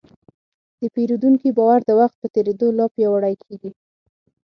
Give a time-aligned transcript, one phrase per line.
[0.79, 3.71] د پیرودونکي باور د وخت په تېرېدو لا پیاوړی کېږي.